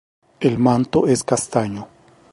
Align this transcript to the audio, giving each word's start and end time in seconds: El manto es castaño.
El 0.39 0.57
manto 0.57 1.05
es 1.05 1.23
castaño. 1.23 1.87